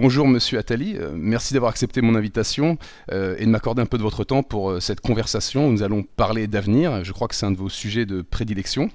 [0.00, 2.78] bonjour Monsieur Attali, merci d'avoir accepté mon invitation
[3.12, 6.46] et de m'accorder un peu de votre temps pour cette conversation où nous allons parler
[6.46, 7.04] d'avenir.
[7.04, 8.90] Je crois que c'est un de vos sujets de prédilection.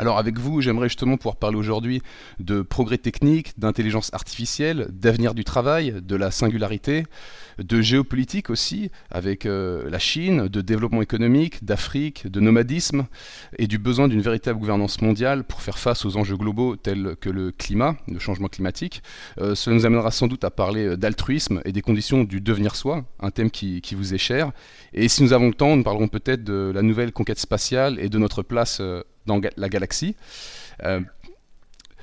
[0.00, 2.02] Alors avec vous, j'aimerais justement pouvoir parler aujourd'hui
[2.38, 7.02] de progrès technique, d'intelligence artificielle, d'avenir du travail, de la singularité,
[7.58, 13.06] de géopolitique aussi, avec euh, la Chine, de développement économique, d'Afrique, de nomadisme,
[13.58, 17.28] et du besoin d'une véritable gouvernance mondiale pour faire face aux enjeux globaux tels que
[17.28, 19.02] le climat, le changement climatique.
[19.40, 23.04] Euh, cela nous amènera sans doute à parler d'altruisme et des conditions du devenir soi,
[23.18, 24.52] un thème qui, vous est cher.
[24.92, 28.08] Et si nous avons le temps, nous parlerons peut-être de la nouvelle conquête spatiale et
[28.08, 30.16] de notre place euh, dans la galaxie.
[30.84, 31.00] Euh,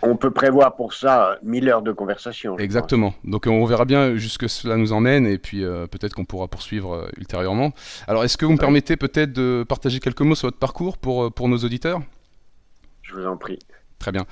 [0.01, 2.57] on peut prévoir pour ça mille heures de conversation.
[2.57, 3.13] Exactement.
[3.23, 6.93] Donc on verra bien jusque cela nous emmène et puis euh, peut-être qu'on pourra poursuivre
[6.93, 7.71] euh, ultérieurement.
[8.07, 11.33] Alors est-ce que vous me permettez peut-être de partager quelques mots sur votre parcours pour,
[11.33, 12.01] pour nos auditeurs?
[13.01, 13.59] Je vous en prie.
[13.99, 14.25] Très bien.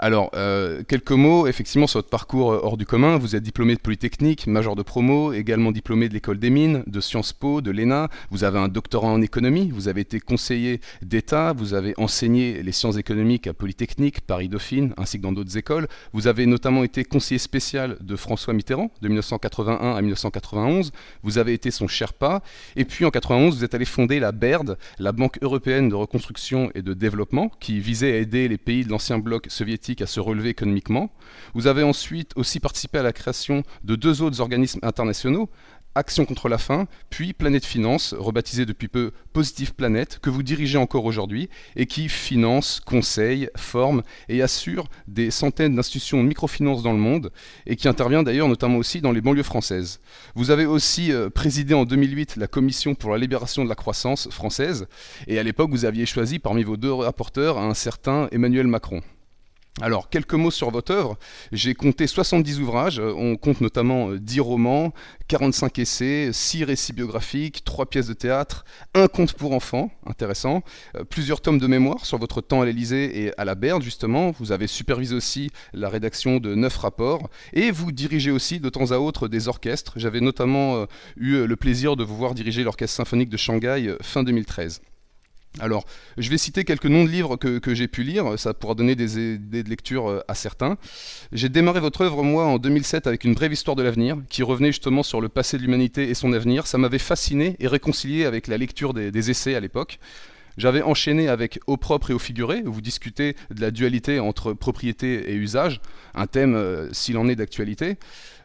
[0.00, 3.18] Alors, euh, quelques mots, effectivement, sur votre parcours euh, hors du commun.
[3.18, 7.00] Vous êtes diplômé de Polytechnique, major de promo, également diplômé de l'École des Mines, de
[7.00, 8.08] Sciences Po, de l'ENA.
[8.30, 12.70] Vous avez un doctorat en économie, vous avez été conseiller d'État, vous avez enseigné les
[12.70, 15.88] sciences économiques à Polytechnique, Paris-Dauphine, ainsi que dans d'autres écoles.
[16.12, 20.92] Vous avez notamment été conseiller spécial de François Mitterrand, de 1981 à 1991.
[21.24, 22.42] Vous avez été son Sherpa.
[22.76, 26.70] Et puis, en 91, vous êtes allé fonder la BERD, la Banque européenne de reconstruction
[26.76, 30.20] et de développement, qui visait à aider les pays de l'ancien bloc soviétique à se
[30.20, 31.10] relever économiquement.
[31.54, 35.48] Vous avez ensuite aussi participé à la création de deux autres organismes internationaux,
[35.98, 40.78] Action contre la faim, puis Planète Finance, rebaptisé depuis peu Positive Planète, que vous dirigez
[40.78, 46.92] encore aujourd'hui et qui finance, conseille, forme et assure des centaines d'institutions de microfinance dans
[46.92, 47.32] le monde
[47.66, 50.00] et qui intervient d'ailleurs notamment aussi dans les banlieues françaises.
[50.36, 54.28] Vous avez aussi euh, présidé en 2008 la Commission pour la libération de la croissance
[54.30, 54.86] française
[55.26, 59.02] et à l'époque vous aviez choisi parmi vos deux rapporteurs un certain Emmanuel Macron.
[59.80, 61.16] Alors, quelques mots sur votre œuvre.
[61.52, 62.98] J'ai compté 70 ouvrages.
[62.98, 64.92] On compte notamment 10 euh, romans,
[65.28, 70.62] 45 essais, 6 récits biographiques, 3 pièces de théâtre, un conte pour enfants, intéressant,
[70.96, 74.32] euh, plusieurs tomes de mémoire sur votre temps à l'Élysée et à la Berde, justement.
[74.32, 77.30] Vous avez supervisé aussi la rédaction de 9 rapports.
[77.52, 79.92] Et vous dirigez aussi de temps à autre des orchestres.
[79.96, 80.86] J'avais notamment euh,
[81.16, 84.80] eu le plaisir de vous voir diriger l'Orchestre symphonique de Shanghai fin 2013.
[85.60, 85.84] Alors,
[86.16, 89.34] je vais citer quelques noms de livres que, j'ai pu lire, ça pourra donner des
[89.34, 90.78] idées de lecture euh, à certains.
[91.32, 94.72] J'ai démarré votre œuvre, moi, en 2007 avec une brève histoire de l'avenir, qui revenait
[94.72, 96.66] justement sur le passé de l'humanité et son avenir.
[96.66, 99.98] Ça m'avait fasciné et réconcilié avec la lecture des, essais à l'époque.
[100.58, 104.54] J'avais enchaîné avec Au propre et au figuré, où vous discutez de la dualité entre
[104.54, 105.80] propriété et usage,
[106.16, 107.96] un thème euh, s'il en est d'actualité.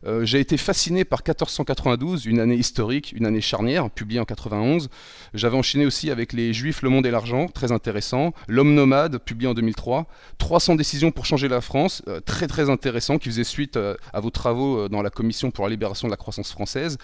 [0.06, 4.90] Euh, j'ai été fasciné par 1492, une année historique, une année charnière, publiée en 91.
[5.34, 8.34] J'avais enchaîné aussi avec Les Juifs, le monde et l'argent, très intéressant.
[8.48, 10.06] L'homme nomade, publié en 2003.
[10.38, 14.30] 300 décisions pour changer la France, euh, très très intéressant, qui faisait suite à vos
[14.30, 17.00] travaux dans la Commission pour la libération de la croissance française.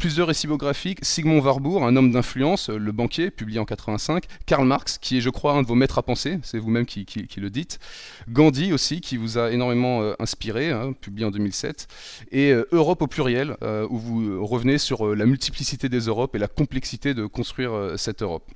[0.00, 4.96] Plusieurs récits biographiques, Sigmund Warburg, un homme d'influence, le banquier, publié en 85, Karl Marx,
[4.96, 7.04] qui est je crois un de vos maîtres à penser, c'est vous-même qui,
[7.36, 7.78] le dites,
[8.26, 11.86] Gandhi aussi, qui vous a énormément inspiré, hein, publié en 2007,
[12.32, 16.34] et euh, Europe au pluriel, euh, où vous revenez sur euh, la multiplicité des Europes
[16.34, 18.50] et la complexité de construire cette Europe.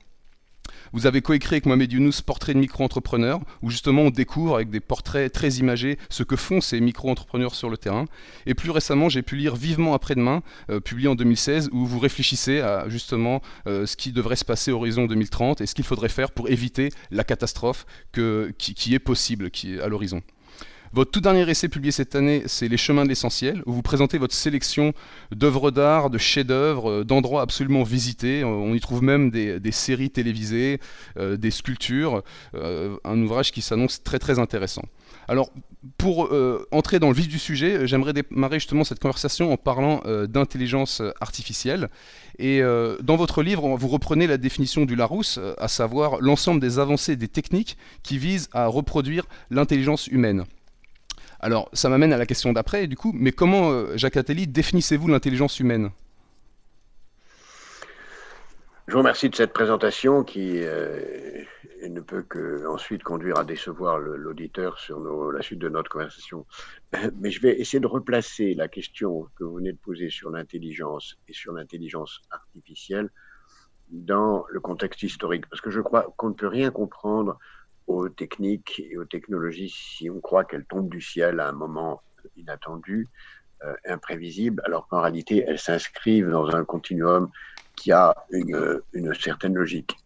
[0.94, 4.78] Vous avez coécrit avec Mohamed Younous Portrait de micro-entrepreneurs, où justement on découvre avec des
[4.78, 8.04] portraits très imagés ce que font ces micro-entrepreneurs sur le terrain.
[8.46, 10.44] Et plus récemment, j'ai pu lire Vivement après-demain,
[10.84, 15.60] publié en 2016, où vous réfléchissez à justement ce qui devrait se passer horizon 2030
[15.62, 19.50] et ce qu'il faudrait faire pour éviter la catastrophe qui, est possible
[19.82, 20.22] à l'horizon.
[20.94, 24.16] Votre tout dernier essai publié cette année, c'est Les chemins de l'essentiel, où vous présentez
[24.16, 24.92] votre sélection
[25.32, 28.44] d'œuvres d'art, de chefs-d'œuvre, euh, d'endroits absolument visités.
[28.44, 30.78] On y trouve même des, séries télévisées,
[31.16, 32.22] euh, des sculptures,
[32.54, 34.84] euh, un ouvrage qui s'annonce très très intéressant.
[35.26, 35.50] Alors,
[35.98, 36.30] pour
[36.70, 41.88] entrer dans le vif du sujet, j'aimerais démarrer justement cette conversation en parlant d'intelligence artificielle.
[42.38, 42.60] Et
[43.02, 47.28] dans votre livre, vous reprenez la définition du Larousse, à savoir l'ensemble des avancées des
[47.28, 50.44] techniques qui visent à reproduire l'intelligence humaine.
[51.40, 55.08] Alors, ça m'amène à la question d'après, du coup, mais comment, euh, Jacques Attali, définissez-vous
[55.08, 55.90] l'intelligence humaine?
[58.86, 61.42] Je vous remercie de cette présentation qui euh,
[61.88, 65.00] ne peut que ensuite conduire à décevoir l'auditeur sur
[65.32, 66.44] la suite de notre conversation.
[67.18, 71.16] Mais je vais essayer de replacer la question que vous venez de poser sur l'intelligence
[71.28, 73.10] et sur l'intelligence artificielle
[73.90, 77.38] dans le contexte historique, parce que je crois qu'on ne peut rien comprendre
[77.86, 82.02] aux techniques et aux technologies si on croit qu'elles tombent du ciel à un moment
[82.36, 83.08] inattendu,
[83.64, 87.30] euh, imprévisible, alors qu'en réalité elles s'inscrivent dans un continuum
[87.76, 88.80] qui a une,
[89.14, 89.96] certaine logique.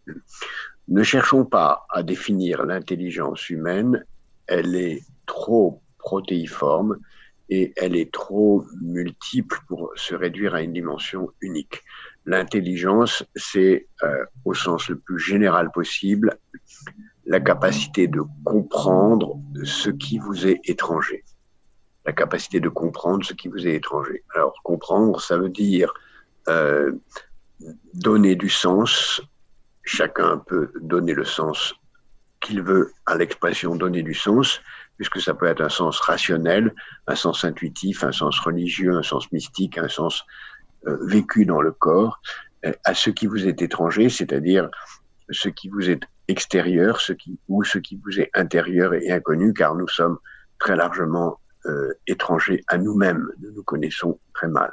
[0.89, 4.05] Ne cherchons pas à définir l'intelligence humaine,
[4.47, 6.99] elle est trop protéiforme
[7.51, 11.83] et elle est trop multiple pour se réduire à une dimension unique.
[12.27, 16.39] L'intelligence, c'est euh, au sens le plus général possible
[17.29, 21.25] la capacité de comprendre ce qui vous est étranger.
[22.07, 24.25] La capacité de comprendre ce qui vous est étranger.
[24.35, 25.93] Alors comprendre, ça veut dire
[26.49, 26.93] euh,
[27.93, 29.21] donner du sens.
[29.85, 31.75] Chacun peut donner le sens
[32.41, 34.63] qu'il veut à l'expression donner du sens,
[34.97, 36.75] puisque ça peut être un sens rationnel,
[37.09, 40.25] un sens intuitif, un sens religieux, un sens mystique, un sens
[40.87, 42.23] euh, vécu dans le corps,
[42.65, 44.71] euh, à ce qui vous est étranger, c'est-à-dire
[45.31, 49.53] ce qui vous est extérieur, ce qui, ou ce qui vous est intérieur et inconnu,
[49.53, 50.19] car nous sommes
[50.59, 54.73] très largement euh, étrangers à nous-mêmes, nous nous connaissons très mal.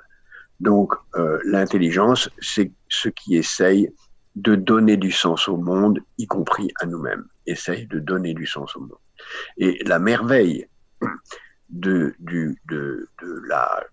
[0.59, 3.91] Donc euh, l'intelligence, c'est ce qui essaye
[4.35, 8.75] de donner du sens au monde, y compris à nous-mêmes, essaye de donner du sens
[8.75, 8.97] au monde.
[9.57, 10.67] Et la merveille
[11.69, 13.83] de, du, de, de, la,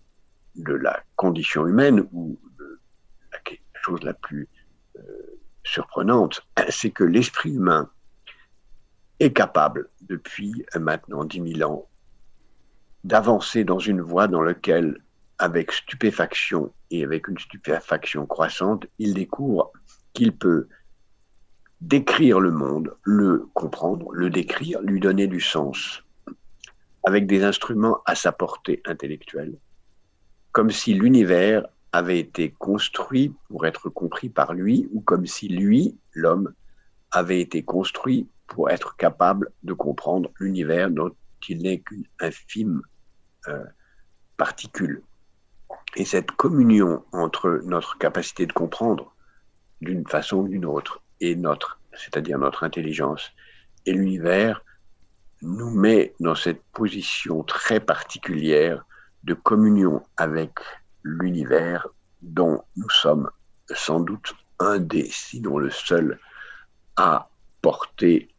[0.55, 2.39] de la condition humaine, ou
[3.31, 3.39] la
[3.81, 4.47] chose la plus
[4.97, 5.32] euh,
[5.63, 7.89] surprenante, c'est que l'esprit humain
[9.19, 11.87] est capable, depuis maintenant dix mille ans,
[13.03, 14.99] d'avancer dans une voie dans laquelle,
[15.39, 19.71] avec stupéfaction et avec une stupéfaction croissante, il découvre
[20.13, 20.67] qu'il peut
[21.81, 26.03] décrire le monde, le comprendre, le décrire, lui donner du sens,
[27.05, 29.57] avec des instruments à sa portée intellectuelle,
[30.53, 35.95] comme si l'univers avait été construit pour être compris par lui, ou comme si lui,
[36.13, 36.51] l'homme,
[37.11, 41.11] avait été construit pour être capable de comprendre l'univers dont
[41.47, 42.81] il n'est qu'une infime
[43.47, 43.63] euh,
[44.37, 45.03] particule.
[45.95, 49.13] Et cette communion entre notre capacité de comprendre
[49.79, 53.31] d'une façon ou d'une autre et notre, c'est-à-dire notre intelligence
[53.85, 54.63] et l'univers,
[55.43, 58.83] nous met dans cette position très particulière
[59.23, 60.51] de communion avec
[61.03, 61.87] l'univers
[62.21, 63.29] dont nous sommes
[63.73, 66.19] sans doute un des, sinon le seul,
[66.95, 67.29] à
[67.61, 68.29] porter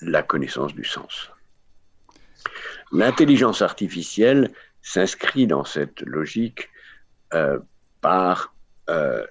[0.00, 1.30] la connaissance du sens.
[2.92, 4.52] L'intelligence artificielle
[4.82, 6.68] s'inscrit dans cette logique
[7.34, 7.58] euh,
[8.00, 8.54] par
[8.88, 9.26] euh,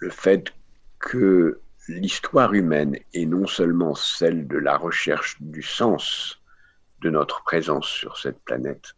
[0.00, 0.52] le fait
[0.98, 6.40] que l'histoire humaine est non seulement celle de la recherche du sens
[7.00, 8.94] de notre présence sur cette planète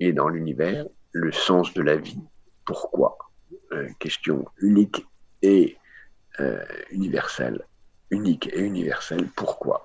[0.00, 0.86] et dans l'univers,
[1.16, 2.20] le sens de la vie,
[2.66, 3.16] pourquoi
[3.72, 5.06] euh, Question unique
[5.40, 5.78] et
[6.40, 7.66] euh, universelle.
[8.10, 9.82] Unique et universelle, pourquoi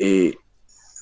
[0.00, 0.38] Et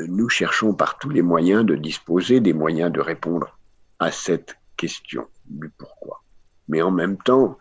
[0.00, 3.58] nous cherchons par tous les moyens de disposer des moyens de répondre
[3.98, 6.22] à cette question du pourquoi.
[6.68, 7.58] Mais en même temps,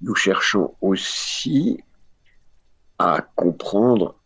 [0.00, 1.82] nous cherchons aussi
[2.98, 4.16] à comprendre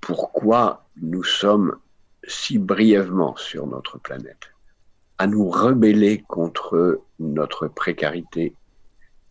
[0.00, 1.78] pourquoi nous sommes
[2.26, 4.53] si brièvement sur notre planète,
[5.18, 8.54] à nous rebeller contre notre précarité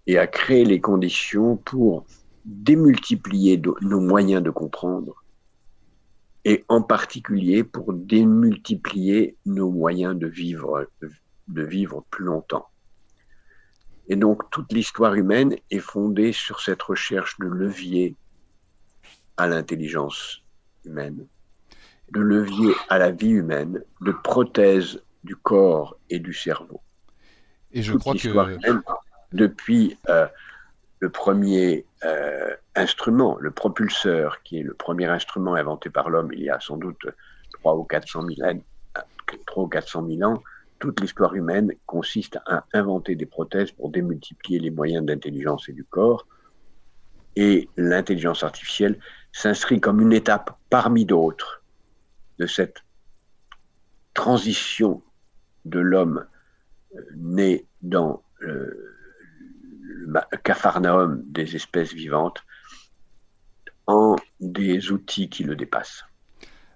[0.07, 2.05] et à créer les conditions pour
[2.45, 5.23] démultiplier nos moyens de comprendre
[6.45, 10.87] et en particulier pour démultiplier nos moyens de vivre,
[11.47, 12.67] de vivre plus longtemps.
[14.07, 18.17] Et donc toute l'histoire humaine est fondée sur cette recherche de levier
[19.37, 20.43] à l'intelligence
[20.83, 21.25] humaine,
[22.11, 26.81] de levier à la vie humaine, de prothèse du corps et du cerveau.
[27.71, 28.81] Et je crois que
[29.31, 30.27] depuis euh,
[30.99, 36.43] le premier euh, instrument, le propulseur, qui est le premier instrument inventé par l'homme il
[36.43, 37.07] y a sans doute
[37.53, 38.59] 3 ou 400 000 ans,
[39.47, 40.43] 3 ou 400 000 ans
[40.83, 45.85] toute l'histoire humaine consiste à inventer des prothèses pour démultiplier les moyens d'intelligence et du
[45.85, 46.27] corps.
[47.37, 48.99] Et l'intelligence artificielle
[49.31, 51.63] s'inscrit comme une étape parmi d'autres
[52.37, 52.83] de cette
[54.13, 55.01] transition
[55.65, 56.25] de l'homme
[56.95, 58.95] euh, né dans euh,
[59.81, 62.43] le capharnaüm des espèces vivantes
[63.87, 66.05] en des outils qui le dépassent.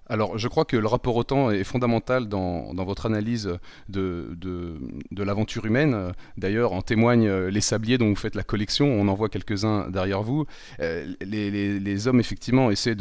[0.08, 5.22] Alors, je crois que le rapport au temps est fondamental dans, votre analyse de, de,
[5.22, 6.12] l'aventure humaine.
[6.36, 8.86] D'ailleurs, en témoignent euh, les sabliers dont vous faites la collection.
[8.86, 10.46] On en voit quelques-uns derrière vous.
[10.80, 12.96] Euh, les, hommes, effectivement, essaient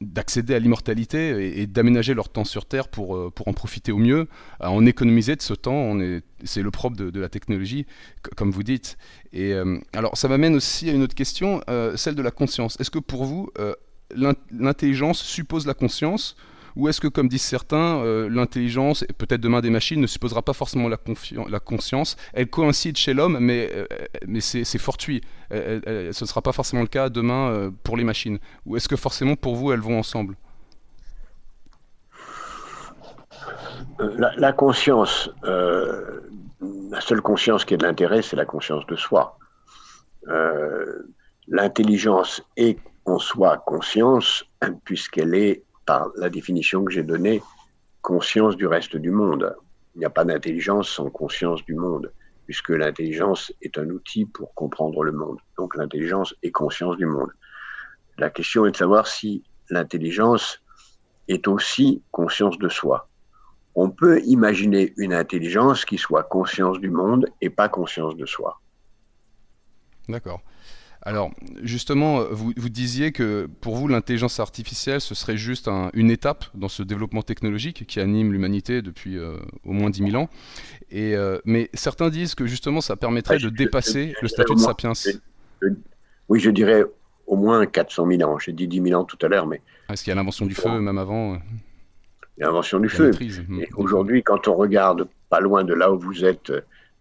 [0.00, 3.98] d'accéder à l'immortalité et, d'aménager leur temps sur Terre pour, euh, pour en profiter au
[3.98, 4.28] mieux,
[4.60, 5.98] à en économiser de ce temps.
[6.44, 7.86] C'est le propre de, la technologie,
[8.36, 8.96] comme vous dites.
[9.32, 9.52] Et
[9.92, 11.60] alors, ça m'amène aussi à une autre question,
[11.96, 12.78] celle de la conscience.
[12.80, 13.50] Est-ce que pour vous,
[14.50, 16.36] l'intelligence suppose la conscience
[16.76, 20.52] ou est-ce que, comme disent certains, euh, l'intelligence, peut-être demain des machines, ne supposera pas
[20.52, 20.98] forcément la,
[21.48, 22.16] la conscience?
[22.32, 25.22] Elle coïncide chez l'homme, mais, euh, c'est fortuit.
[25.50, 28.38] ce ne sera pas forcément le cas demain euh, pour les machines.
[28.66, 30.36] Ou est-ce que forcément pour vous, elles vont ensemble?
[33.98, 39.38] La, conscience, la seule conscience qui est de l'intérêt, c'est la conscience de soi.
[41.48, 44.44] L'intelligence est en soi conscience,
[44.84, 47.42] puisqu'elle est, par la définition que j'ai donnée,
[48.02, 49.54] conscience du reste du monde.
[49.94, 52.12] Il n'y a pas d'intelligence sans conscience du monde,
[52.46, 55.38] puisque l'intelligence est un outil pour comprendre le monde.
[55.58, 57.30] Donc l'intelligence est conscience du monde.
[58.18, 60.60] La question est de savoir si l'intelligence
[61.28, 63.08] est aussi conscience de soi.
[63.74, 68.60] On peut imaginer une intelligence qui soit conscience du monde et pas conscience de soi.
[70.08, 70.40] D'accord.
[71.02, 71.30] Alors,
[71.62, 76.82] justement, vous, disiez que pour vous, l'intelligence artificielle, ce serait juste une étape dans ce
[76.82, 80.28] développement technologique qui anime l'humanité depuis euh, au moins 10 000 ans.
[80.90, 84.92] Et, euh, mais certains disent que justement, ça permettrait de dépasser le statut de sapiens.
[86.28, 86.84] oui, je dirais
[87.26, 88.38] au moins 400 000 ans.
[88.38, 89.62] J'ai dit 10 000 ans tout à l'heure, mais...
[89.88, 91.38] Est-ce qu'il y a l'invention du feu, même avant euh,
[92.36, 93.10] L'invention du feu.
[93.48, 93.62] Hmm.
[93.76, 96.52] Aujourd'hui, quand on regarde pas loin de là où vous êtes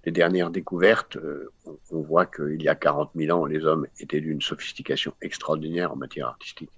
[0.06, 1.52] les dernières découvertes, euh,
[1.92, 5.96] on, voit qu'il y a 40 000 ans, les hommes étaient d'une sophistication extraordinaire en
[5.96, 6.70] matière artistique.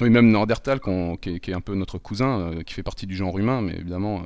[0.00, 0.80] Oui, même Nordertal,
[1.20, 4.24] qui, est, un peu notre cousin, euh, qui fait partie du genre humain, mais évidemment,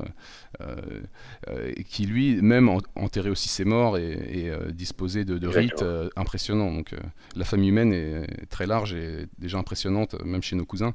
[0.62, 5.84] euh, qui lui, même enterrait aussi ses morts et, disposait de, rites
[6.16, 6.72] impressionnants.
[6.72, 6.94] Donc
[7.36, 10.94] la famille humaine est très large et déjà impressionnante, même chez nos cousins.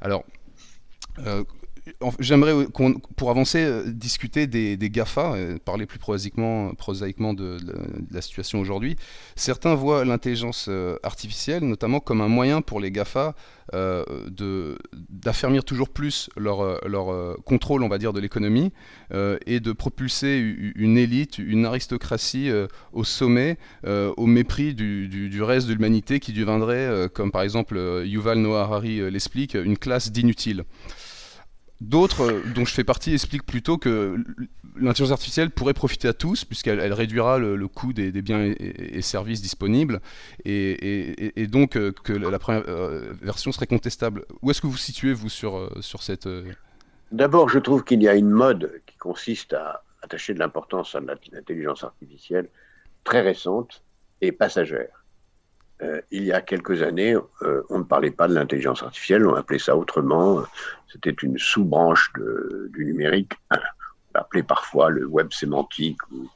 [0.00, 0.24] Alors,
[2.18, 2.66] J'aimerais,
[3.16, 6.72] pour avancer, euh, discuter des, GAFA, euh, parler plus prosaïquement,
[7.32, 7.58] de,
[8.10, 8.96] la situation aujourd'hui.
[9.36, 13.34] Certains voient l'intelligence euh, artificielle notamment comme un moyen pour les GAFA
[15.10, 18.72] d'affermir toujours plus leur, leur contrôle, on va dire, de l'économie
[19.12, 20.38] et de propulser
[20.76, 22.48] une élite, une aristocratie
[22.92, 28.38] au sommet, au mépris du, du reste de l'humanité qui deviendrait, comme par exemple Yuval
[28.38, 30.64] Noah Harari l'explique, une classe d'inutiles.
[31.80, 34.16] D'autres, euh, dont je fais partie, expliquent plutôt que
[34.76, 40.00] l'intelligence artificielle pourrait profiter à tous, puisqu'elle réduira le, coût des, biens et, services disponibles,
[40.44, 44.24] et, donc euh, que la première euh, version serait contestable.
[44.40, 46.28] Où est-ce que vous situez, vous, sur, sur cette...
[47.12, 51.00] D'abord, je trouve qu'il y a une mode qui consiste à attacher de l'importance à
[51.00, 52.48] l'intelligence artificielle
[53.04, 53.82] très récente
[54.20, 54.95] et passagère.
[55.82, 59.34] Euh, il y a quelques années, euh, on ne parlait pas de l'intelligence artificielle, on
[59.34, 60.42] appelait ça autrement.
[60.90, 62.12] C'était une sous-branche
[62.70, 63.32] du numérique.
[63.50, 63.56] On
[64.14, 66.28] l'appelait parfois le web sémantique ou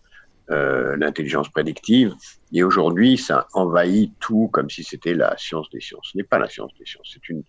[0.51, 2.15] euh, l'intelligence prédictive.
[2.53, 6.11] Et aujourd'hui, ça envahit tout comme si c'était la science des sciences.
[6.13, 7.11] Ce n'est pas la science des sciences.
[7.15, 7.43] C'est une,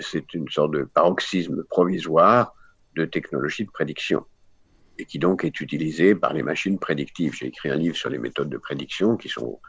[0.00, 2.54] c'est une sorte de paroxysme provisoire
[2.96, 4.24] de technologie de prédiction
[4.98, 7.34] et qui donc est utilisé par les machines prédictives.
[7.34, 9.60] J'ai écrit un livre sur les méthodes de prédiction qui sont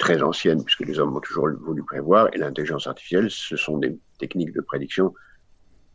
[0.00, 3.96] très ancienne, puisque les hommes ont toujours voulu prévoir, et l'intelligence artificielle, ce sont des
[4.18, 5.14] techniques de prédiction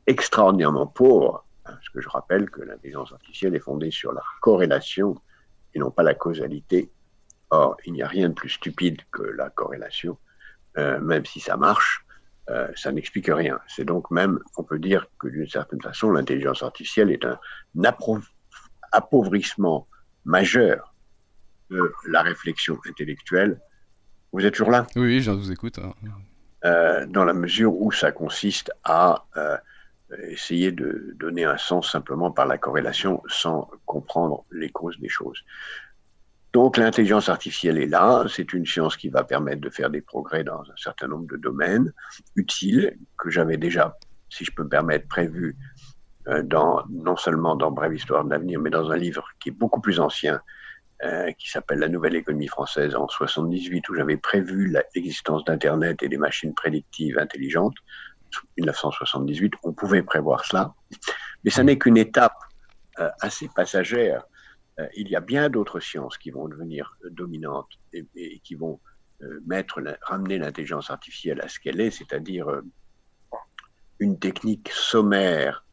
[0.06, 5.16] extraordinairement pauvres, hein, parce que je rappelle que l'intelligence artificielle est fondée sur la corrélation
[5.74, 6.92] et non pas la causalité.
[7.50, 10.18] Or, il n'y a rien de plus stupide que la corrélation,
[10.78, 12.06] euh, même si ça marche,
[12.52, 13.60] euh, ça n'explique rien.
[13.68, 17.40] C'est donc même, on peut dire que d'une certaine façon, l'intelligence artificielle est un
[18.92, 19.88] appauvrissement
[20.26, 20.94] majeur
[21.72, 23.60] de la réflexion intellectuelle
[24.36, 25.80] vous êtes toujours là Oui, je vous écoute.
[25.80, 25.94] Hein.
[26.66, 29.58] Euh, dans la mesure où ça consiste à euh,
[30.28, 35.40] essayer de donner un sens simplement par la corrélation sans comprendre les causes des choses.
[36.52, 40.44] Donc l'intelligence artificielle est là, c'est une science qui va permettre de faire des progrès
[40.44, 41.94] dans un certain nombre de domaines
[42.36, 43.98] utiles que j'avais déjà,
[44.30, 45.56] si je peux me permettre, prévu
[46.28, 49.80] euh, dans, non seulement dans Brève Histoire d'avenir, mais dans un livre qui est beaucoup
[49.80, 50.42] plus ancien,
[51.06, 56.10] euh, qui s'appelle La Nouvelle Économie Française en 78, où j'avais prévu l'existence d'Internet et
[56.10, 57.76] des machines prédictives intelligentes.
[58.58, 60.74] 1978, on pouvait prévoir cela.
[61.44, 62.38] Mais ça n'est qu'une étape
[63.00, 64.24] euh, assez passagère.
[64.80, 68.80] Euh, il y a bien d'autres sciences qui vont devenir dominantes et, qui vont
[70.02, 72.48] ramener l'intelligence artificielle à ce qu'elle est, c'est-à-dire
[74.00, 75.66] une technique sommaire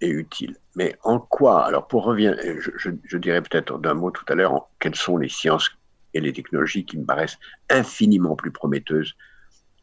[0.00, 0.56] utile.
[0.76, 2.36] Mais en quoi Alors, pour revenir,
[2.76, 5.70] je, dirais peut-être d'un mot tout à l'heure, quelles sont les sciences
[6.14, 7.38] et les technologies qui me paraissent
[7.70, 9.14] infiniment plus prometteuses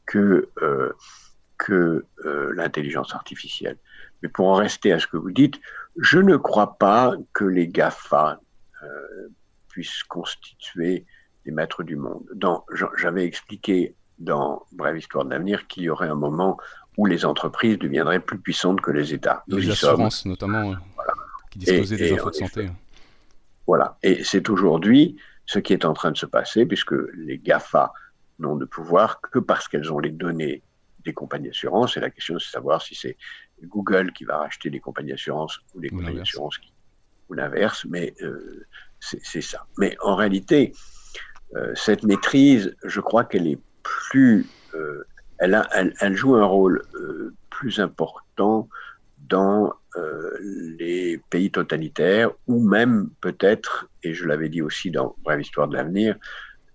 [0.06, 0.92] que, euh,
[1.58, 3.78] que euh, l'intelligence artificielle?
[4.22, 5.60] Mais pour en rester à ce que vous dites,
[5.98, 8.40] je ne crois pas que les GAFA
[8.84, 9.28] euh,
[9.70, 11.06] puissent constituer
[11.46, 12.24] les maîtres du monde.
[12.98, 16.58] J'avais expliqué dans Brève Histoire d'avenir qu'il y aurait un moment
[16.98, 19.44] où les entreprises deviendraient plus puissantes que les États.
[19.48, 20.76] les assurances, notamment, euh,
[21.50, 22.70] qui disposaient des infos de santé.
[23.68, 23.98] Voilà.
[24.04, 27.94] Et c'est aujourd'hui ce qui est en train de se passer, puisque les GAFA
[28.40, 30.64] n'ont de pouvoir que parce qu'elles ont les données
[31.06, 31.98] des compagnies d'assurance.
[31.98, 33.18] Et la question, c'est de savoir si c'est
[33.64, 36.72] Google qui va racheter des compagnies d'assurance ou les compagnies d'assurance qui
[37.32, 38.66] ou l'inverse, mais euh,
[39.00, 39.66] c'est ça.
[39.78, 40.74] Mais en réalité,
[41.56, 45.04] euh, cette maîtrise, je crois qu'elle est plus, euh,
[45.42, 46.84] elle, joue un rôle
[47.50, 48.70] plus important
[49.28, 49.74] dans
[50.42, 55.76] les pays totalitaires ou même peut-être, et je l'avais dit aussi dans Brève Histoire de
[55.76, 56.16] l'avenir,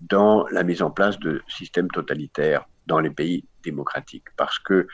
[0.00, 4.26] dans la mise en place de systèmes totalitaires dans les pays démocratiques.
[4.36, 4.86] Parce que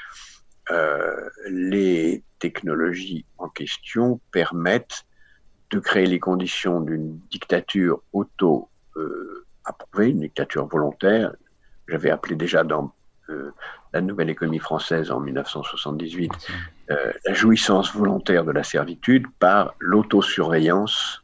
[1.49, 5.05] les technologies en question permettent
[5.73, 11.35] de créer les conditions d'une dictature auto-approuvée, une dictature volontaire.
[11.89, 13.02] J'avais appelé déjà dans euh,
[13.93, 16.33] la nouvelle économie française en 1978
[16.91, 21.23] euh, la jouissance volontaire de la servitude par l'autosurveillance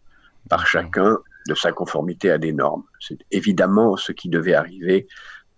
[0.49, 2.85] par chacun de sa conformité à des normes.
[3.01, 5.09] C'est évidemment ce qui devait arriver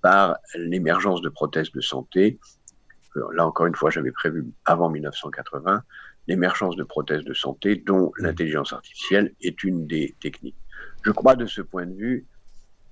[0.02, 2.38] par l'émergence de prothèses de santé.
[3.32, 5.82] Là encore une fois, j'avais prévu avant 1980
[6.26, 10.56] l'émergence de prothèses de santé dont l'intelligence artificielle est une des techniques.
[11.02, 12.26] Je crois de ce point de vue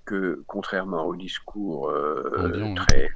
[0.05, 3.11] que, contrairement au discours euh, très...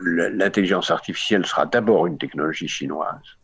[0.00, 3.36] L'intelligence artificielle sera d'abord une technologie chinoise.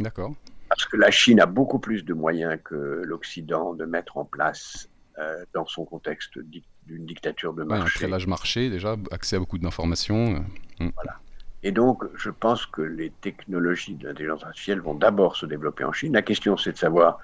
[0.00, 0.34] D'accord.
[0.68, 4.88] Parce que la Chine a beaucoup plus de moyens que l'Occident de mettre en place
[5.18, 7.82] euh, dans son contexte d'une dictature de marché.
[7.82, 10.44] un très large marché déjà, accès à beaucoup d'informations.
[10.80, 10.90] Euh, mm.
[10.94, 11.18] Voilà.
[11.62, 15.92] Et donc, je pense que les technologies de l'intelligence artificielle vont d'abord se développer en
[15.92, 16.12] Chine.
[16.12, 17.18] La question, c'est de savoir,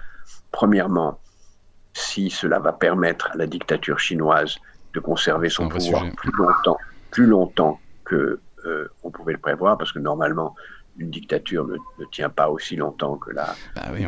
[0.50, 1.20] premièrement,
[1.92, 4.56] si cela va permettre à la dictature chinoise
[4.92, 6.78] de conserver son pouvoir plus longtemps,
[7.10, 10.54] plus longtemps que euh, on pouvait le prévoir, parce que normalement,
[10.96, 11.76] une dictature ne,
[12.12, 13.54] tient pas aussi longtemps que la.
[13.74, 14.06] Bah oui,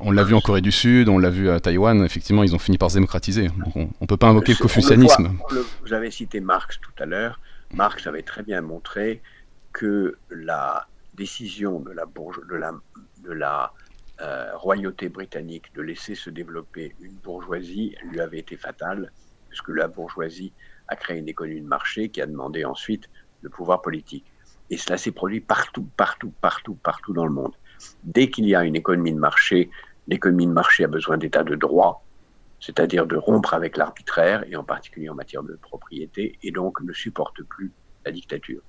[0.00, 2.04] on, l'a vu en Corée du Sud, on l'a vu à Taïwan.
[2.04, 3.48] Effectivement, ils ont fini par se démocratiser.
[3.74, 5.36] on ne peut pas invoquer le confucianisme.
[5.84, 7.40] vous avez cité Marx tout à l'heure.
[7.74, 9.22] Marx avait très bien montré
[9.72, 12.72] que la décision de la, de la,
[13.22, 13.72] de la
[14.20, 19.12] euh, royauté britannique de laisser se développer une bourgeoisie lui avait été fatale,
[19.48, 20.52] puisque la bourgeoisie
[20.88, 23.08] a créé une économie de marché qui a demandé ensuite
[23.42, 24.24] le pouvoir politique.
[24.70, 27.54] Et cela s'est produit partout, partout, partout, partout dans le monde.
[28.04, 29.70] Dès qu'il y a une économie de marché,
[30.06, 32.04] l'économie de marché a besoin d'état de droit,
[32.60, 36.92] c'est-à-dire de rompre avec l'arbitraire, et en particulier en matière de propriété, et donc ne
[36.92, 37.72] supporte plus
[38.04, 38.62] la dictature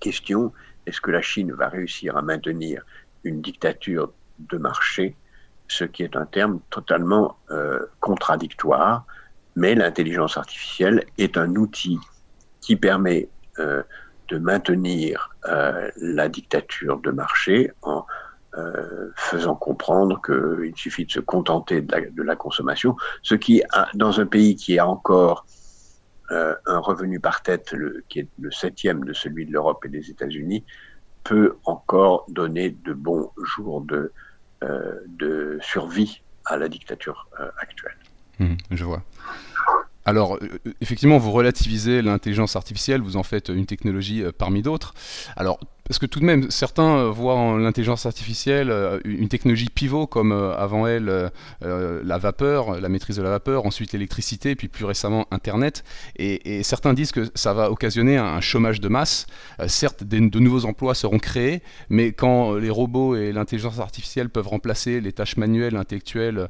[0.00, 0.52] question,
[0.86, 2.84] est-ce que la Chine va réussir à maintenir
[3.22, 5.14] une dictature de marché,
[5.68, 9.04] ce qui est un terme totalement euh, contradictoire,
[9.54, 11.98] mais l'intelligence artificielle est un outil
[12.60, 13.28] qui permet
[13.60, 13.82] euh,
[14.28, 18.04] de maintenir euh, la dictature de marché en
[19.14, 23.62] faisant comprendre qu'il suffit de se contenter de la, consommation, ce qui,
[23.94, 25.46] dans un pays qui a encore
[26.32, 27.74] euh, un revenu par tête
[28.08, 30.64] qui est le septième de celui de l'Europe et des États-Unis
[31.24, 34.12] peut encore donner de bons jours de,
[34.62, 37.96] euh, survie à la dictature euh, actuelle.
[38.38, 39.02] Mmh, je vois.
[40.10, 40.38] Alors,
[40.80, 44.92] effectivement, vous relativisez l'intelligence artificielle, vous en faites une technologie parmi d'autres.
[45.90, 50.06] Parce que tout de même, certains euh, voient en l'intelligence artificielle euh, une technologie pivot
[50.06, 51.30] comme euh, avant elle
[51.62, 55.82] la vapeur, la maîtrise de la vapeur, ensuite l'électricité, puis plus récemment Internet.
[56.14, 59.26] Et, certains disent que ça va occasionner un, chômage de masse.
[59.66, 65.00] certes, de nouveaux emplois seront créés, mais quand les robots et l'intelligence artificielle peuvent remplacer
[65.00, 66.48] les tâches manuelles, intellectuelles,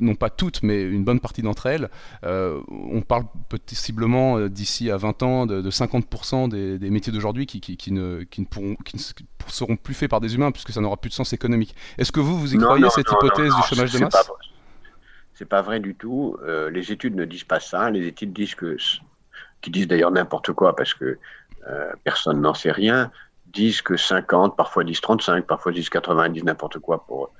[0.00, 1.90] non pas toutes, mais une bonne partie d'entre elles,
[2.22, 8.40] on parle possiblement d'ici à 20 ans de, 50% des, métiers d'aujourd'hui qui, ne, qui
[8.40, 9.02] ne pourront qui ne
[9.48, 11.74] seront plus faits par des humains puisque ça n'aura plus de sens économique.
[11.98, 14.30] Est-ce que vous, vous y croyez cette hypothèse du chômage de masse
[15.34, 16.36] C'est pas vrai du tout.
[16.42, 17.90] Euh, les études ne disent pas ça.
[17.90, 18.76] Les études disent que,
[19.60, 21.18] qui disent d'ailleurs n'importe quoi parce que
[21.68, 23.10] euh, personne n'en sait rien,
[23.46, 27.32] disent que 50, parfois disent 35, parfois disent 80, disent n'importe quoi pour,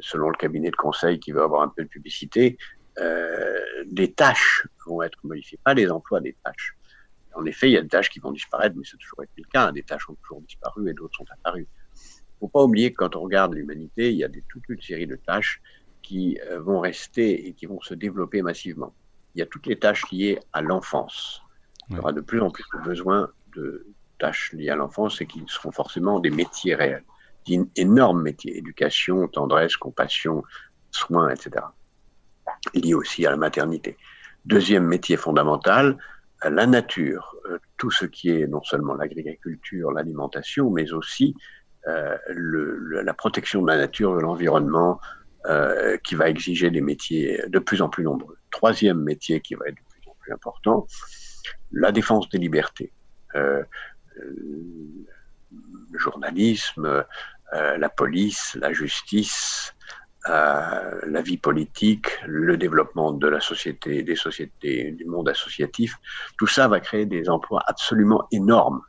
[0.00, 2.58] selon le cabinet de conseil qui veut avoir un peu de publicité.
[2.98, 6.76] Euh, des tâches vont être modifiées, pas les emplois, des tâches.
[7.34, 9.48] En effet, il y a des tâches qui vont disparaître, mais c'est toujours été le
[9.50, 9.72] cas.
[9.72, 11.68] Des tâches ont toujours disparu et d'autres sont apparues.
[11.96, 14.80] Il ne faut pas oublier que quand on regarde l'humanité, il y a toute une
[14.80, 15.60] série de tâches
[16.02, 18.94] qui euh, vont rester et qui vont se développer massivement.
[19.34, 21.42] Il y a toutes les tâches liées à l'enfance.
[21.88, 23.86] Il y aura de plus en plus de besoins de
[24.18, 27.04] tâches liées à l'enfance et qui seront forcément des métiers réels.
[27.46, 30.44] D'énormes métiers, éducation, tendresse, compassion,
[30.90, 31.66] soins, etc.
[32.74, 33.96] Liés aussi à la maternité.
[34.44, 35.98] Deuxième métier fondamental,
[36.48, 41.34] la nature, euh, tout ce qui est non seulement l'agriculture, l'alimentation, mais aussi
[41.86, 45.00] euh, la protection de la nature, de l'environnement,
[45.46, 48.36] euh, qui va exiger des métiers de plus en plus nombreux.
[48.50, 50.86] Troisième métier qui va être de plus en plus important,
[51.72, 52.92] la défense des libertés.
[53.34, 53.66] le
[55.98, 57.04] journalisme,
[57.52, 59.74] la police, la justice,
[60.26, 65.94] la vie politique, le développement de la société, des sociétés, du monde associatif,
[66.38, 68.82] tout ça va créer des emplois absolument énormes.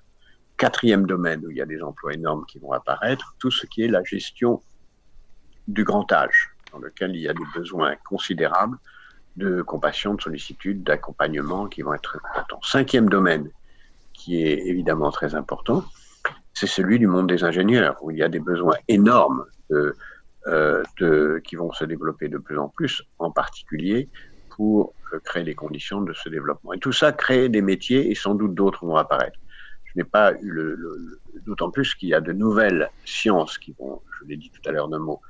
[0.58, 3.84] Quatrième domaine où il y a des emplois énormes qui vont apparaître, tout ce qui
[3.84, 4.62] est la gestion
[5.68, 8.78] du grand âge, dans lequel il y a des besoins considérables
[9.38, 12.62] de compassion, de sollicitude, d'accompagnement qui vont être importants.
[12.62, 13.50] Cinquième domaine,
[14.14, 15.86] qui est évidemment très important,
[16.54, 19.96] c'est celui du monde des ingénieurs, où il y a des besoins énormes de,
[20.48, 24.10] de, qui vont se développer de plus en plus, en particulier
[24.56, 26.74] pour euh, créer les conditions de ce développement.
[26.74, 29.40] Et tout ça crée des métiers et sans doute d'autres vont apparaître.
[29.86, 33.74] Je n'ai pas eu le, le d'autant plus qu'il y a de nouvelles sciences qui
[33.80, 35.22] vont, je l'ai dit tout à l'heure d'un mot,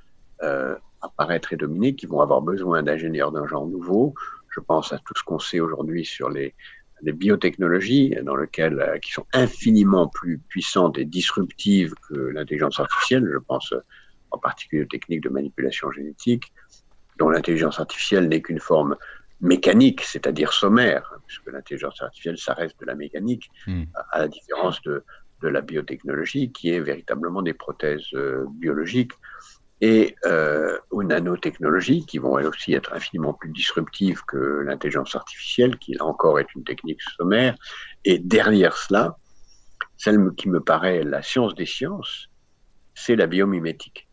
[0.44, 4.14] euh, apparaître et dominer, qui vont avoir besoin d'ingénieurs d'un genre nouveau.
[4.50, 6.54] Je pense à tout ce qu'on sait aujourd'hui sur les,
[7.02, 13.28] les biotechnologies, dans lesquelles, euh, qui sont infiniment plus puissantes et disruptives que l'intelligence artificielle.
[13.32, 13.80] Je pense euh,
[14.32, 16.52] en particulier aux techniques de manipulation génétique,
[17.18, 18.96] dont l'intelligence artificielle n'est qu'une forme
[19.42, 23.84] mécanique, c'est-à-dire sommaire, puisque l'intelligence artificielle, ça reste de la mécanique, hmm.
[24.12, 25.04] à la différence de,
[25.42, 29.14] de la biotechnologie, qui est véritablement des prothèses euh, biologiques
[29.82, 35.78] et euh, aux nanotechnologies qui vont elles aussi être infiniment plus disruptives que l'intelligence artificielle,
[35.80, 37.56] qui là encore est une technique sommaire.
[38.06, 39.18] Et derrière cela,
[39.98, 42.28] celle qui me paraît la science des sciences,
[42.94, 44.08] c'est la biomimétique.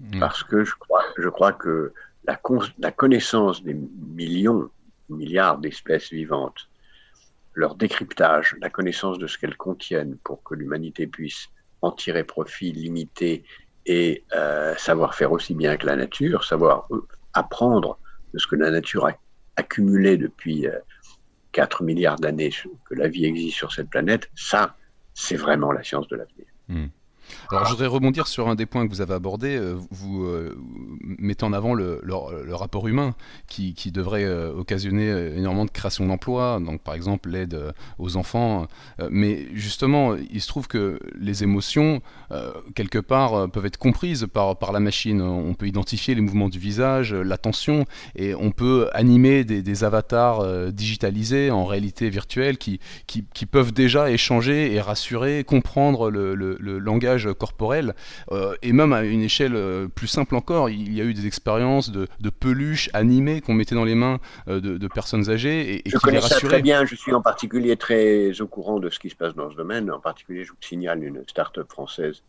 [0.00, 0.20] Mmh.
[0.20, 1.92] Parce que je crois, je crois que
[2.24, 2.40] la,
[2.78, 4.70] la connaissance des millions,
[5.08, 6.68] milliards d'espèces vivantes,
[7.54, 11.48] leur décryptage, la connaissance de ce qu'elles contiennent pour que l'humanité puisse
[11.82, 13.44] en tirer profit limité
[13.86, 17.98] et euh, savoir faire aussi bien que la nature, savoir euh, apprendre
[18.32, 19.12] de ce que la nature a
[19.56, 20.66] accumulé depuis
[21.52, 22.50] 4 euh, milliards d'années
[22.84, 24.76] que la vie existe sur cette planète, ça,
[25.14, 26.46] c'est vraiment la science de l'avenir.
[26.68, 26.86] Hmm.
[27.50, 30.56] Alors je voudrais rebondir sur un des points que vous avez abordé, euh, vous euh,
[31.00, 32.00] mettez en avant le,
[32.50, 33.14] rapport humain
[33.46, 38.66] qui, devrait euh, occasionner énormément de création d'emplois, donc par exemple l'aide aux enfants,
[39.10, 42.00] mais justement il se trouve que les émotions
[42.74, 47.14] quelque part peuvent être comprises par, la machine, on peut identifier les mouvements du visage,
[47.14, 47.84] l'attention,
[48.16, 52.80] et on peut animer des, avatars digitalisés en réalité virtuelle qui,
[53.50, 57.94] peuvent déjà échanger et rassurer, comprendre le langage corporel,
[58.30, 61.26] euh, et même à une échelle euh, plus simple encore, il y a eu des
[61.26, 62.08] expériences de,
[62.40, 66.20] peluches animées qu'on mettait dans les mains euh, de, personnes âgées et, je qui connais
[66.20, 69.34] ça très bien, je suis en particulier très au courant de ce qui se passe
[69.34, 72.22] dans ce domaine, en particulier je vous signale une start-up française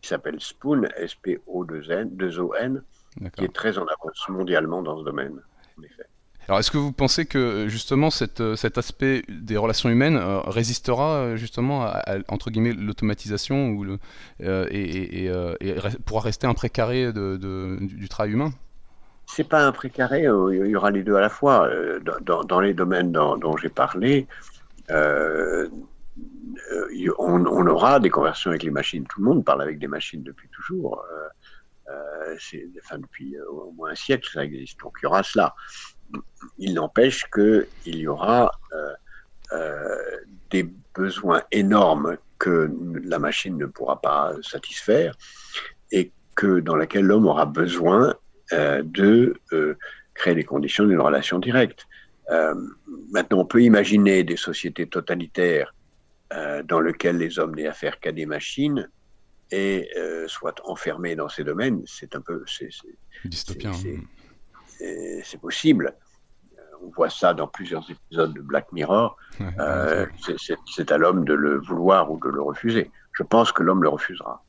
[0.00, 2.82] qui s'appelle Spoon, S-P-O-2-N,
[3.36, 5.40] qui est très en avance mondialement dans ce domaine,
[5.78, 6.06] en effet.
[6.48, 8.08] Alors, est-ce que vous pensez que justement
[8.40, 13.98] euh, cet aspect des relations humaines euh, résistera euh, justement à, entre guillemets l'automatisation ou
[14.40, 15.30] et,
[16.06, 18.52] pourra rester un précaré du, travail humain?
[19.26, 21.68] C'est pas un précaré, il y aura les deux à la fois.
[22.22, 24.26] Dans, les domaines dont, j'ai parlé,
[24.88, 25.68] on,
[27.18, 29.06] on, aura des conversions avec les machines.
[29.06, 31.04] Tout le monde parle avec des machines depuis toujours.
[31.86, 34.80] enfin, depuis au moins un siècle, ça existe.
[34.80, 35.54] Donc il y aura cela
[36.58, 37.66] il n'empêche qu'il
[37.96, 38.92] y aura euh,
[39.52, 39.96] euh,
[40.50, 42.70] des besoins énormes que
[43.04, 45.16] la machine ne pourra pas satisfaire
[45.90, 48.14] et que dans laquelle l'homme aura besoin
[48.52, 49.36] euh, de
[50.14, 51.86] créer les conditions d'une relation directe.
[53.10, 55.74] maintenant, on peut imaginer des sociétés totalitaires
[56.64, 58.90] dans lesquelles les hommes n'aient affaire qu'à des machines
[59.50, 59.88] et
[60.26, 61.82] soient enfermés dans ces domaines.
[61.86, 62.68] C'est un peu, c'est,
[63.24, 63.72] dystopien.
[63.72, 64.00] Hein
[64.78, 65.94] c'est possible.
[66.58, 69.16] Euh, on voit ça dans plusieurs épisodes de Black Mirror.
[69.60, 70.06] Euh,
[70.66, 72.90] c'est à l'homme de le vouloir ou de le refuser.
[73.12, 74.44] Je pense que l'homme le refusera.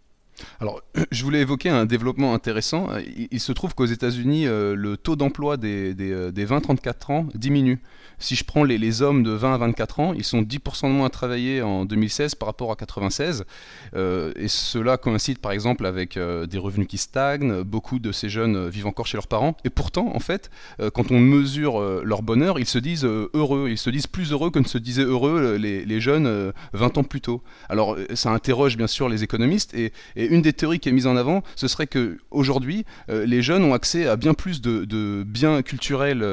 [0.60, 2.88] Alors, je voulais évoquer un développement intéressant.
[3.32, 7.82] Il, se trouve qu'aux États-Unis, euh, le taux d'emploi des, des, des 20-34 ans diminue.
[8.19, 11.08] Si je prends les, hommes de 20 à 24 ans, ils sont 10% de moins
[11.08, 13.45] à travailler en 2016 par rapport à 96.
[13.95, 17.63] Euh, et cela coïncide par exemple avec euh, des revenus qui stagnent.
[17.63, 19.56] Beaucoup de ces jeunes vivent encore chez leurs parents.
[19.63, 23.69] Et pourtant, en fait, euh, quand on mesure leur bonheur, ils se disent heureux.
[23.69, 27.21] Ils se disent plus heureux que ne se disaient heureux les, jeunes 20 ans plus
[27.21, 27.41] tôt.
[27.69, 29.73] Alors, ça interroge bien sûr les économistes.
[29.73, 29.93] Et,
[30.30, 33.74] une des théories qui est mise en avant, ce serait que aujourd'hui, les jeunes ont
[33.74, 36.24] accès à bien plus de, biens culturels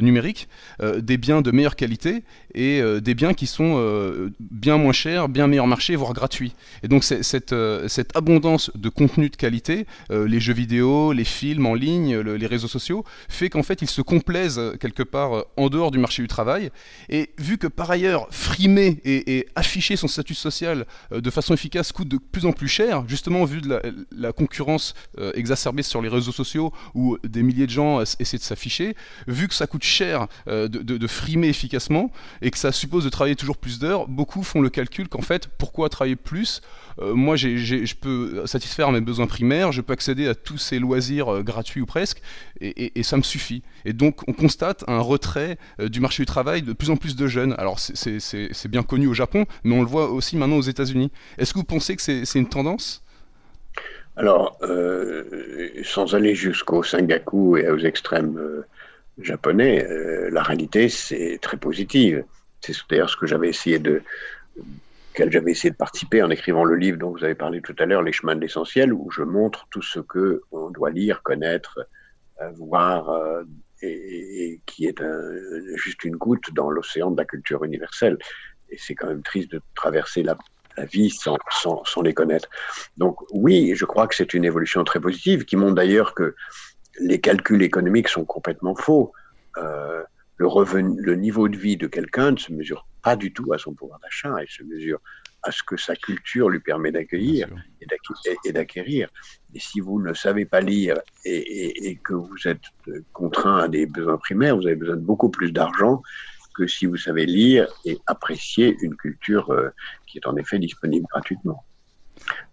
[0.00, 0.48] numériques,
[0.82, 2.22] des biens de meilleure qualité
[2.54, 6.54] et des biens qui sont bien moins chers, bien meilleur marché, voire gratuits.
[6.82, 7.54] Et donc cette,
[7.88, 12.68] cette abondance de contenu de qualité, les jeux vidéo, les films en ligne, les réseaux
[12.68, 16.70] sociaux, fait qu'en fait ils se complaisent quelque part en dehors du marché du travail.
[17.08, 21.92] Et vu que par ailleurs, frimer et, afficher son statut social euh, de façon efficace
[21.92, 23.80] coûte de plus en plus cher, justement vu de
[24.16, 28.42] la, concurrence euh, exacerbée sur les réseaux sociaux où des milliers de gens essaient de
[28.42, 28.94] s'afficher,
[29.26, 33.36] vu que ça coûte cher euh, de, frimer efficacement et que ça suppose de travailler
[33.36, 36.62] toujours plus d'heures, beaucoup font le calcul qu'en fait, pourquoi travailler plus
[37.02, 41.80] Moi, je peux satisfaire mes besoins primaires, je peux accéder à tous ces loisirs gratuits
[41.80, 42.22] ou presque,
[42.60, 43.62] et, et, ça me suffit.
[43.84, 47.26] Et donc, on constate un retrait du marché du travail de plus en plus de
[47.26, 47.54] jeunes.
[47.58, 51.10] Alors c'est bien connu au Japon, mais on le voit aussi maintenant aux États-Unis.
[51.38, 53.02] Est-ce que vous pensez que c'est une tendance?
[54.16, 55.24] Alors, euh,
[55.82, 58.64] sans aller jusqu'au Sengaku et aux extrêmes euh,
[59.18, 62.24] japonais, euh, la réalité, c'est très positive.
[62.60, 64.02] C'est d'ailleurs ce que j'avais essayé de
[65.16, 68.02] j'avais essayé de participer en écrivant le livre dont vous avez parlé tout à l'heure,
[68.02, 71.86] Les chemins de l'essentiel, où je montre tout ce que on doit lire, connaître,
[72.56, 73.16] voir
[73.80, 75.00] et, qui est
[75.76, 78.18] juste une goutte dans l'océan de la culture universelle.
[78.70, 80.36] Et c'est quand même triste de traverser la,
[80.78, 81.36] vie sans,
[81.84, 82.48] sans, les connaître.
[82.96, 86.34] Donc oui, je crois que c'est une évolution très positive qui montre d'ailleurs que
[87.00, 89.12] les calculs économiques sont complètement faux.
[89.56, 90.02] Euh,
[90.36, 93.58] le, revenu, le niveau de vie de quelqu'un ne se mesure pas du tout à
[93.58, 95.00] son pouvoir d'achat, il se mesure
[95.44, 97.48] à ce que sa culture lui permet d'accueillir
[98.44, 99.08] et d'acquérir.
[99.54, 102.62] Et si vous ne savez pas lire et, que vous êtes
[103.12, 106.02] contraint à des besoins primaires, vous avez besoin de beaucoup plus d'argent
[106.54, 109.70] que si vous savez lire et apprécier une culture euh,
[110.06, 111.64] qui est en effet disponible gratuitement.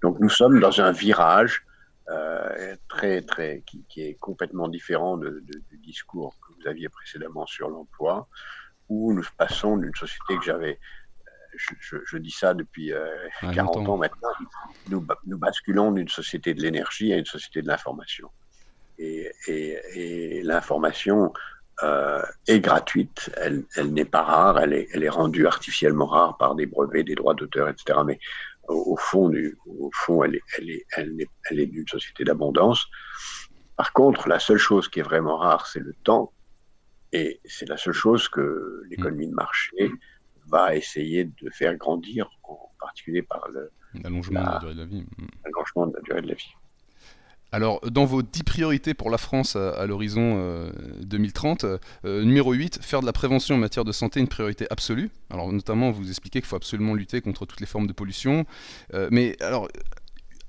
[0.01, 1.65] Donc nous sommes dans un virage
[2.09, 8.27] euh, très très qui, est complètement différent du discours que vous aviez précédemment sur l'emploi,
[8.89, 10.79] où nous passons d'une société que j'avais
[11.55, 12.93] je, dis ça depuis
[13.41, 14.29] 40 euh, ans maintenant,
[14.89, 18.29] nous, nous basculons d'une société de l'énergie à une société de l'information.
[18.97, 21.33] Et, l'information
[21.83, 26.55] euh, est gratuite, elle, n'est pas rare, elle est, elle est, rendue artificiellement rare par
[26.55, 27.99] des brevets, des droits d'auteur, etc.
[28.05, 28.19] Mais
[28.67, 32.23] au, fond, du, au fond elle, est, elle, est, elle, est, elle est d'une société
[32.23, 32.87] d'abondance.
[33.75, 36.31] Par contre, la seule chose qui est vraiment rare, c'est le temps.
[37.13, 39.91] Et c'est la seule chose que l'économie de marché
[40.47, 43.47] va essayer de faire grandir, en particulier par
[43.93, 45.05] l'allongement de la durée de la vie.
[45.43, 46.53] L'allongement de la durée de la vie.
[47.53, 52.79] Alors, dans vos 10 priorités pour la France à, l'horizon 2030, euh, euh, numéro 8,
[52.81, 55.09] faire de la prévention en matière de santé une priorité absolue.
[55.29, 58.45] Alors, notamment, vous expliquez qu'il faut absolument lutter contre toutes les formes de pollution.
[58.93, 59.67] Euh, mais alors,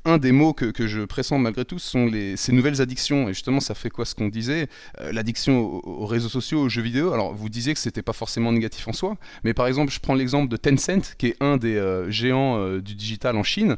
[0.05, 3.29] un des mots que, je pressens malgré tout sont ces nouvelles addictions.
[3.29, 4.69] Et justement, ça fait quoi ce qu'on disait?
[5.01, 7.13] Euh, L'addiction aux, réseaux sociaux, aux jeux vidéo.
[7.13, 10.15] Alors, vous disiez que c'était pas forcément négatif en soi, mais par exemple, je prends
[10.15, 13.77] l'exemple de Tencent, qui est un des euh, géants euh, du digital en Chine.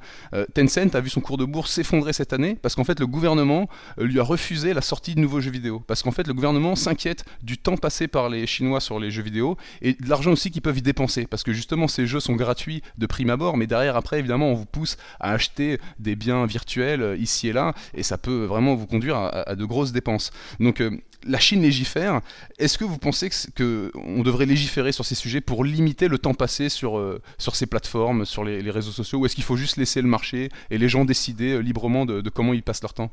[0.54, 3.68] Tencent a vu son cours de bourse s'effondrer cette année parce qu'en fait, le gouvernement
[3.98, 5.82] lui a refusé la sortie de nouveaux jeux vidéo.
[5.86, 9.22] Parce qu'en fait, le gouvernement s'inquiète du temps passé par les Chinois sur les jeux
[9.22, 11.26] vidéo et de l'argent aussi qu'ils peuvent y dépenser.
[11.26, 14.54] Parce que justement, ces jeux sont gratuits de prime abord, mais derrière, après, évidemment, on
[14.54, 18.74] vous pousse à acheter des biens virtuels euh, ici et là, et ça peut vraiment
[18.74, 20.30] vous conduire à, de grosses dépenses.
[20.60, 20.90] Donc euh,
[21.26, 22.20] la Chine légifère.
[22.58, 26.34] Est-ce que vous pensez que, on devrait légiférer sur ces sujets pour limiter le temps
[26.34, 29.76] passé sur, euh, sur ces plateformes, sur les, réseaux sociaux, ou est-ce qu'il faut juste
[29.76, 33.10] laisser le marché et les gens décider librement de, comment ils passent leur temps?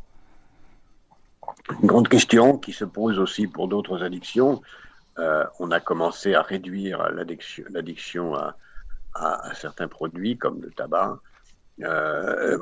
[1.82, 4.62] Une grande question qui se pose aussi pour d'autres addictions.
[5.60, 8.56] on a commencé à réduire l'addiction à,
[9.14, 11.20] à, certains produits comme le tabac.
[11.84, 12.58] Euh,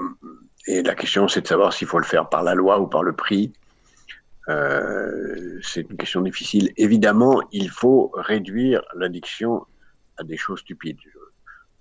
[0.67, 3.03] et la question, c'est de savoir s'il faut le faire par la loi ou par
[3.03, 3.53] le prix.
[4.47, 6.71] Euh, c'est une question difficile.
[6.77, 9.65] Évidemment, il faut réduire l'addiction
[10.17, 10.99] à des choses stupides.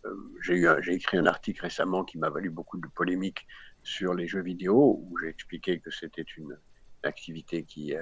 [0.04, 3.46] Euh, j'ai écrit un article récemment qui m'a valu beaucoup de polémiques
[3.82, 6.56] sur les jeux vidéo, où j'ai expliqué que c'était une
[7.04, 7.94] activité qui,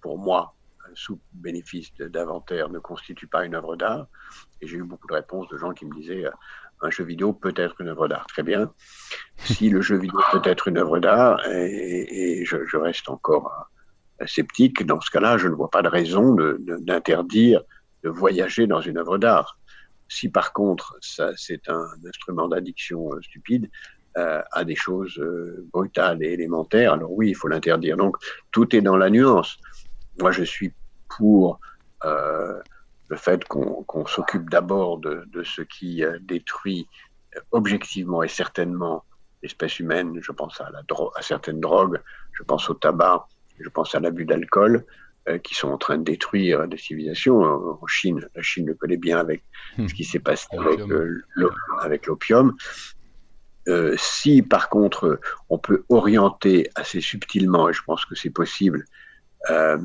[0.00, 0.54] pour moi,
[0.94, 4.06] sous bénéfice d'inventaire, ne constitue pas une œuvre d'art.
[4.60, 6.24] Et j'ai eu beaucoup de réponses de gens qui me disaient
[6.84, 8.26] un jeu vidéo peut être une œuvre d'art.
[8.26, 8.72] Très bien.
[9.36, 13.68] Si le jeu vidéo peut être une œuvre d'art, et, je, reste encore
[14.20, 17.62] euh, sceptique, dans ce cas-là, je ne vois pas de raison d'interdire
[18.02, 19.58] de, voyager dans une œuvre d'art.
[20.08, 23.70] Si par contre, c'est un instrument d'addiction euh, stupide,
[24.16, 25.20] euh, à des choses
[25.72, 27.96] brutales et élémentaires, alors oui, il faut l'interdire.
[27.96, 28.16] Donc,
[28.52, 29.56] tout est dans la nuance.
[30.20, 30.72] Moi, je suis
[31.08, 31.58] pour
[33.08, 36.88] le fait qu'on s'occupe d'abord de, ce qui euh, détruit
[37.36, 39.04] euh, objectivement et certainement
[39.42, 40.18] l'espèce humaine.
[40.20, 40.82] Je pense à, la
[41.16, 42.00] à certaines drogues,
[42.32, 43.26] je pense au tabac,
[43.60, 44.84] je pense à l'abus d'alcool,
[45.28, 47.42] euh, qui sont en train de détruire des civilisations.
[47.42, 49.44] En Chine, la Chine le connaît bien avec
[49.78, 49.88] hmm.
[49.88, 50.46] ce qui s'est passé
[51.80, 52.56] avec l'opium.
[53.66, 58.84] Euh, si par contre on peut orienter assez subtilement, et je pense que c'est possible,
[59.50, 59.78] euh,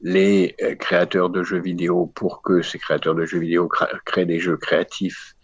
[0.00, 3.68] les euh, créateurs de jeux vidéo pour que ces créateurs de jeux vidéo
[4.04, 5.34] créent des jeux créatifs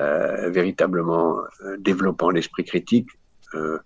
[0.00, 3.06] euh, véritablement euh, développant l'esprit critique,
[3.54, 3.78] euh,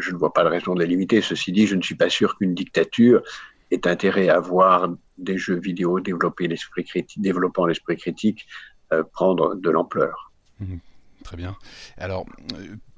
[0.00, 1.20] je ne vois pas de raison de les limiter.
[1.20, 3.22] Ceci dit, je ne suis pas sûr qu'une dictature
[3.70, 8.48] ait intérêt à voir des jeux vidéo développer l'esprit critique, développant l'esprit critique
[9.12, 10.32] prendre de l'ampleur.
[10.58, 10.76] Mmh.
[11.22, 11.54] Très bien.
[11.98, 12.24] Alors,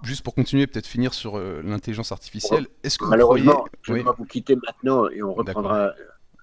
[0.05, 4.25] juste pour continuer, peut-être finir sur l'intelligence artificielle, est-ce que vous Malheureusement, je vais vous
[4.25, 5.93] quitter maintenant et on reprendra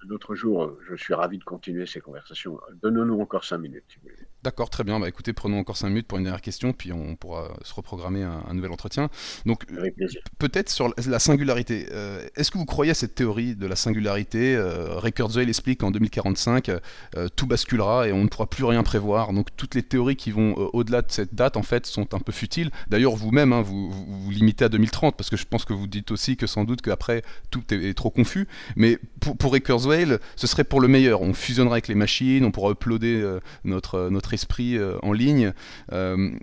[0.06, 2.60] L'autre jour, je suis ravi de continuer ces conversations.
[2.82, 3.98] Donnons-nous encore cinq minutes.
[4.44, 5.00] D'accord, très bien.
[5.00, 8.22] Bah, écoutez, prenons encore cinq minutes pour une dernière question, puis on pourra se reprogrammer
[8.22, 9.10] un, nouvel entretien.
[9.46, 9.64] Donc,
[10.38, 11.88] peut-être sur la singularité.
[11.92, 14.54] Euh, est-ce que vous croyez à cette théorie de la singularité?
[14.54, 18.82] Euh, Ray Kurzweil explique qu'en 2045, euh, tout basculera et on ne pourra plus rien
[18.82, 19.32] prévoir.
[19.32, 22.32] Donc, toutes les théories qui vont au-delà de cette date, en fait, sont un peu
[22.32, 22.70] futiles.
[22.88, 26.10] D'ailleurs, vous-même, hein, vous, vous, limitez à 2030, parce que je pense que vous dites
[26.10, 28.46] aussi que sans doute qu'après, tout est, trop confus.
[28.76, 31.22] Mais pour, pour Ray Kurzweil, ce serait pour le meilleur.
[31.22, 35.12] On fusionnera avec les machines, on pourra uploader euh, notre, euh, notre esprit euh, en
[35.12, 35.52] ligne.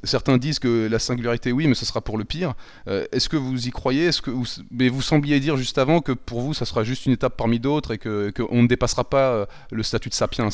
[0.03, 2.53] certains disent que la singularité, oui, mais ce sera pour le pire.
[2.87, 4.05] Est-ce que vous y croyez?
[4.05, 7.05] Est-ce que vous, mais vous sembliez dire juste avant que pour vous, ça sera juste
[7.05, 10.49] une étape parmi d'autres et qu'on que ne dépassera pas le statut de sapiens.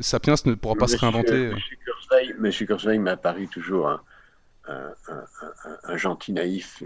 [0.00, 1.50] sapiens ne pourra pas se réinventer.
[2.38, 4.00] Monsieur Kurzweil m'a paru toujours un,
[5.84, 6.82] un, gentil naïf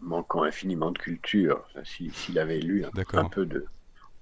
[0.00, 1.64] manquant infiniment de culture.
[1.84, 3.66] S'il avait lu un, peu de,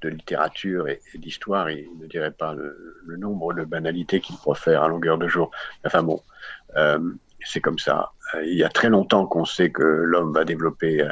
[0.02, 4.88] de littérature et, d'histoire, il ne dirait pas le, nombre de banalités qu'il profère à
[4.88, 5.50] longueur de jour.
[5.84, 6.22] Enfin bon,
[6.76, 6.98] euh,
[7.44, 8.12] c'est comme ça.
[8.34, 11.08] Euh, il y a très longtemps qu'on sait que l'homme va développer euh,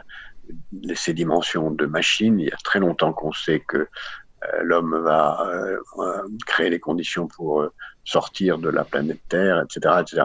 [0.95, 2.39] ces dimensions de machine.
[2.39, 3.89] Il y a très longtemps qu'on sait que
[4.63, 5.45] l'homme va
[6.47, 7.69] créer les conditions pour
[8.05, 9.97] sortir de la planète Terre, etc.
[10.01, 10.23] etc.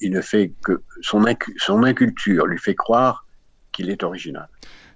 [0.00, 1.26] Il, ne fait que son
[1.84, 3.26] inculture lui fait croire
[3.72, 4.48] qu'il est original.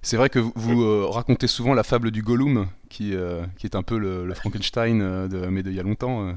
[0.02, 3.74] C'est vrai que vous, euh, racontez souvent la fable du Gollum, qui, euh, qui est
[3.74, 6.34] un peu le, Frankenstein, euh, de, mais d'il y a longtemps.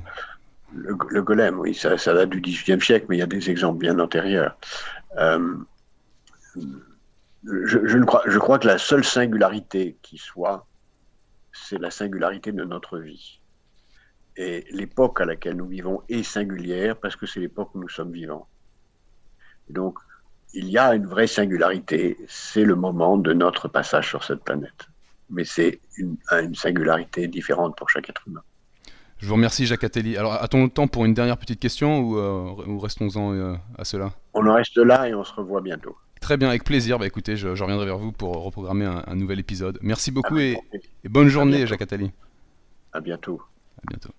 [0.74, 3.50] Le, le, golem, oui, ça, ça, date du XVIIIe siècle, mais il y a des
[3.50, 4.58] exemples bien antérieurs.
[5.18, 5.56] je,
[7.44, 10.66] je, ne crois, je crois que la seule singularité qui soit,
[11.52, 13.40] c'est la singularité de notre vie.
[14.38, 18.14] Et l'époque à laquelle nous vivons est singulière parce que c'est l'époque où nous sommes
[18.14, 18.48] vivants.
[19.70, 20.00] donc,
[20.54, 24.88] il y a une vraie singularité, c'est le moment de notre passage sur cette planète.
[25.30, 26.18] Mais c'est une,
[26.56, 28.42] singularité différente pour chaque être humain.
[29.20, 30.18] Je vous remercie Jacques Attali.
[30.18, 34.12] Alors a-t-on le temps pour une dernière petite question ou, euh, restons-en euh, à cela?
[34.34, 35.96] On en reste là et on se revoit bientôt.
[36.20, 37.00] Très bien, avec plaisir.
[37.00, 39.80] Bah, écoutez, je, reviendrai vers vous pour reprogrammer un, nouvel épisode.
[39.82, 40.58] Merci beaucoup et,
[41.04, 42.12] et, bonne journée Jacques Attali.
[42.94, 43.42] À bientôt.
[43.78, 44.12] À bientôt.